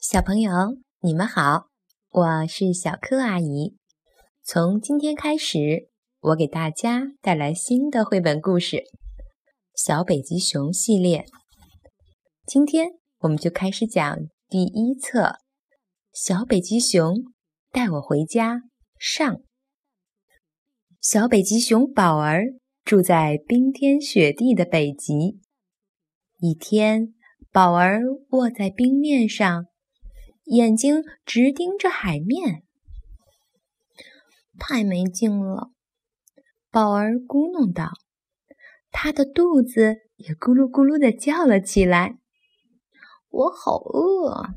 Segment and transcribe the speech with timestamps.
[0.00, 0.52] 小朋友，
[1.00, 1.70] 你们好，
[2.10, 3.74] 我是小柯阿姨。
[4.44, 5.88] 从今天开始，
[6.20, 8.76] 我给大家带来新的绘本故事
[9.74, 11.26] 《小北极熊》系列。
[12.46, 14.16] 今天我们就开始讲
[14.48, 15.20] 第一册
[16.12, 17.16] 《小北极熊
[17.72, 18.54] 带我回家》
[19.00, 19.40] 上。
[21.00, 22.44] 小北极熊宝儿
[22.84, 25.40] 住在冰天雪地的北极。
[26.38, 27.14] 一天，
[27.50, 29.66] 宝儿卧在冰面上。
[30.48, 32.62] 眼睛直盯着海面，
[34.58, 35.70] 太没劲了。
[36.70, 37.92] 宝儿咕哝道
[38.90, 42.16] ：“他的肚子也咕噜咕噜的叫了起来。”
[43.28, 44.54] 我好饿。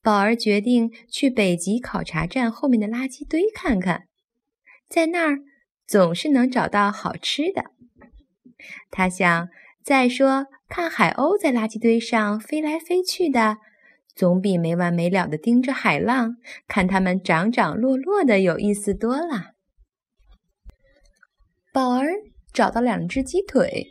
[0.00, 4.08] 宝儿决定去北极考察站后面的垃圾堆看看，
[4.88, 5.40] 在那儿
[5.86, 7.66] 总是能找到好吃的。
[8.90, 9.48] 他想，
[9.84, 13.58] 再说看海鸥在垃圾堆上飞来飞去的。
[14.14, 16.36] 总比没完没了的盯着海浪，
[16.68, 19.52] 看它们涨涨落落的有意思多了。
[21.72, 22.06] 宝儿
[22.52, 23.88] 找到两只鸡腿，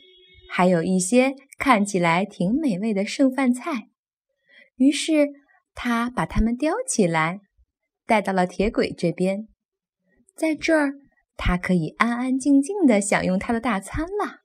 [0.49, 3.89] 还有一些看起来挺美味的剩饭菜，
[4.75, 5.29] 于是
[5.73, 7.41] 他把它们叼起来，
[8.05, 9.47] 带到了铁轨这边。
[10.35, 10.93] 在这儿，
[11.35, 14.41] 他可以安安静静的享用他的大餐了。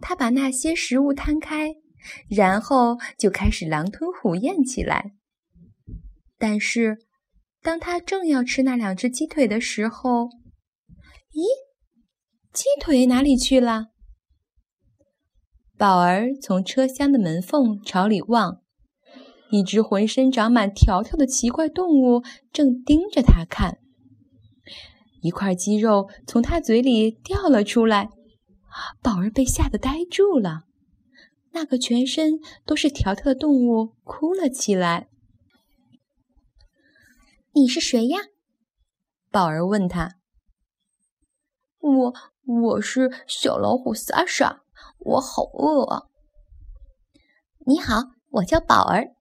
[0.00, 1.74] 他把那些食物摊开。
[2.28, 5.12] 然后就开始狼吞虎咽起来。
[6.38, 6.98] 但是，
[7.62, 10.28] 当他正要吃那两只鸡腿的时候，
[11.32, 11.44] 咦，
[12.52, 13.86] 鸡腿哪里去了？
[15.76, 18.60] 宝儿从车厢的门缝朝里望，
[19.50, 23.78] 一只浑身长满条条的奇怪动物正盯着他看。
[25.22, 28.10] 一块鸡肉从他嘴里掉了出来，
[29.02, 30.64] 宝儿被吓得呆住了。
[31.54, 35.08] 那个全身都是条条的动物哭了起来。
[37.54, 38.18] “你是谁呀？”
[39.30, 40.16] 宝儿问他。
[41.78, 44.64] “我我是小老虎萨莎，
[44.98, 46.10] 我好饿。
[47.66, 49.14] ”“你好，我叫宝儿。”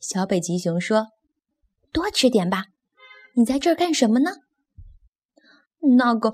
[0.00, 1.10] 小北极熊说
[1.92, 2.66] ，“多吃点吧。
[3.36, 4.32] 你在这儿干什么呢？”
[5.96, 6.32] 那个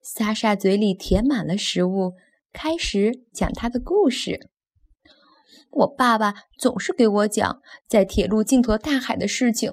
[0.00, 2.14] 萨莎嘴里填满了食物，
[2.50, 4.48] 开始讲他的故事。
[5.70, 9.72] 我爸爸总是给我讲在铁路尽头大海的事情。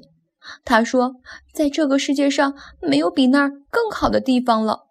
[0.63, 1.15] 他说，
[1.53, 4.87] 在这个世界上没有比那儿更好的地方了。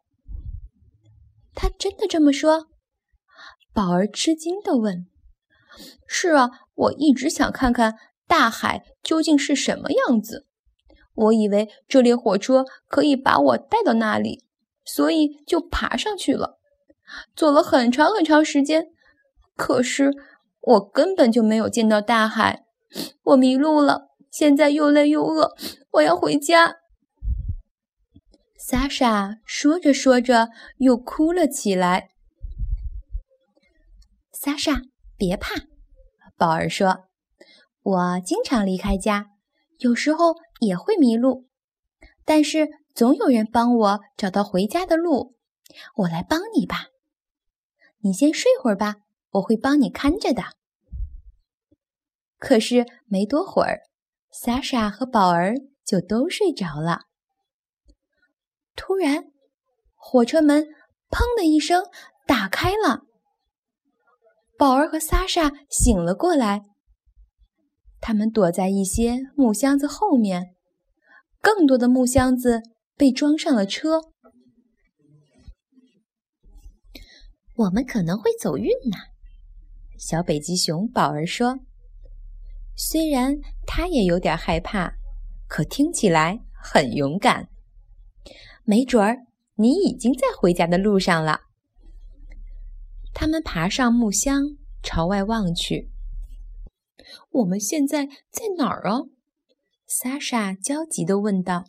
[1.55, 2.67] 他真的这么说？
[3.73, 5.07] 宝儿吃惊地问。
[6.07, 7.95] “是啊，我一直想看看
[8.27, 10.47] 大海究竟是什么样子。
[11.15, 14.45] 我以为这列火车可以把我带到那里，
[14.85, 16.59] 所以就爬上去了。
[17.35, 18.89] 走了很长很长时间，
[19.57, 20.13] 可是……”
[20.67, 22.65] 我根本就没有见到大海，
[23.23, 24.09] 我迷路了。
[24.33, 25.55] 现在又累又饿，
[25.93, 26.79] 我要回家。
[28.59, 32.11] 莎莎说着说着又哭了起来。
[34.33, 34.83] 莎莎，
[35.17, 35.55] 别怕，
[36.37, 37.05] 宝儿说
[37.83, 39.29] ：“我经常离开家，
[39.79, 41.47] 有时候也会迷路，
[42.25, 45.37] 但是总有人帮我找到回家的路。
[45.95, 46.89] 我来帮你吧。
[48.01, 48.97] 你先睡会儿吧。”
[49.37, 50.43] 我会帮你看着的。
[52.39, 53.81] 可是没多会儿，
[54.31, 55.55] 莎莎和宝儿
[55.85, 57.03] 就都睡着了。
[58.75, 59.25] 突然，
[59.95, 60.65] 火车门
[61.11, 61.85] “砰”的一声
[62.27, 63.03] 打开了，
[64.59, 66.63] 宝儿和莎莎醒了过来。
[68.01, 70.55] 他们躲在一些木箱子后面，
[71.41, 72.63] 更多的木箱子
[72.95, 74.01] 被装上了车。
[77.55, 78.99] 我们可能会走运呢。
[79.99, 81.61] 小北极熊宝儿说
[82.77, 84.97] ：“虽然他也有点害怕，
[85.49, 87.49] 可听起来很勇敢。
[88.65, 91.41] 没准儿你已经在回家的路上了。”
[93.15, 95.91] 他们爬上木箱，朝外望去。
[97.33, 99.05] “我们现在在哪儿啊？”
[99.89, 101.65] 萨莎焦急地问道。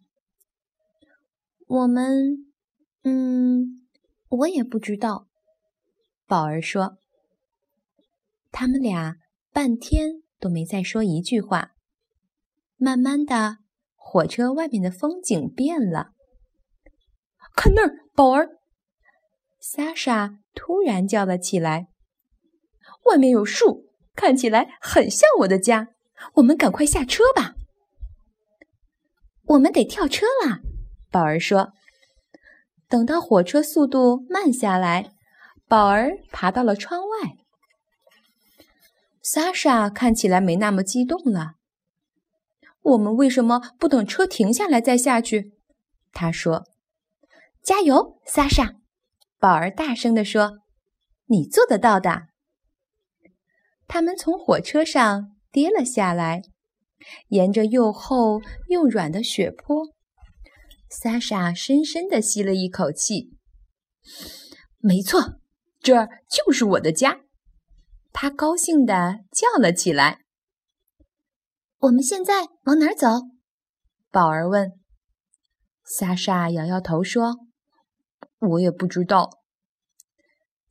[1.68, 2.52] “我们……
[3.04, 3.88] 嗯，
[4.28, 5.28] 我也不知道。”
[6.28, 6.98] 宝儿说。
[8.52, 9.18] 他们俩
[9.54, 11.72] 半天都没再说一句话。
[12.78, 13.58] 慢慢的，
[13.96, 16.12] 火车外面的风景变了。
[17.56, 18.60] 看那儿，宝儿！
[19.60, 21.88] 莎莎突然叫了起来
[23.06, 25.90] ：“外面有树，看起来很像我的家。
[26.36, 27.56] 我们赶快下车吧。”
[29.46, 30.62] 我们得跳车啦！
[31.10, 31.74] 宝儿说。
[32.88, 35.14] 等到火车速度慢下来，
[35.68, 37.38] 宝儿爬到了窗外。
[39.30, 41.56] 莎莎看起来没那么激动了。
[42.82, 45.52] 我们为什么不等车停下来再下去？
[46.14, 46.64] 他说
[47.62, 48.76] ：“加油，莎莎！”
[49.38, 50.60] 宝儿大声地说
[51.28, 52.28] ：“你做得到的。”
[53.86, 56.44] 他们从火车上跌了下来，
[57.28, 58.40] 沿着又厚
[58.70, 59.88] 又软的雪坡。
[60.90, 63.36] 莎莎深深地吸了一口气。
[64.78, 65.42] 没错，
[65.82, 67.27] 这就是我的家。
[68.20, 70.22] 她高兴地叫了起来。
[71.78, 73.08] 我们现在往哪儿走？
[74.10, 74.72] 宝儿问。
[75.84, 77.36] 萨莎摇摇头说
[78.42, 79.44] ：“我也不知道。”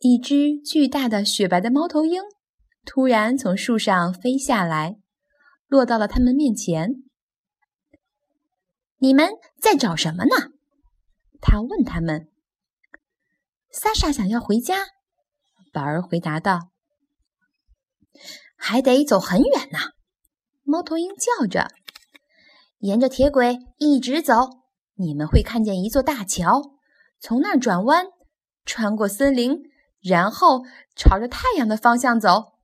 [0.01, 2.21] 一只巨大的雪白的猫头鹰
[2.85, 4.97] 突然从树上飞下来，
[5.69, 7.05] 落到了他们面前。
[8.99, 10.51] “你们在找什么呢？”
[11.41, 12.29] 他问他们。
[13.71, 14.79] 萨莎想要回家，
[15.73, 16.71] 宝儿回答道
[18.57, 19.79] ：“还得走很远呢。”
[20.65, 21.71] 猫头鹰叫着
[22.81, 24.35] ：“沿着铁轨一直走，
[24.95, 26.61] 你们会看见一座大桥，
[27.21, 28.07] 从那儿转弯，
[28.65, 29.63] 穿过森林，
[30.01, 30.63] 然后
[30.95, 32.55] 朝着太阳的方向走。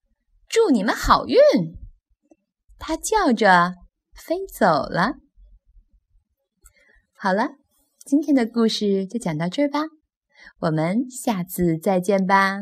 [0.49, 1.39] 祝你们好运！”
[2.79, 3.75] 它叫着
[4.13, 5.15] 飞走了。
[7.15, 7.51] 好了，
[8.05, 9.83] 今天的故事就讲到这儿吧，
[10.59, 12.59] 我们下次再见吧。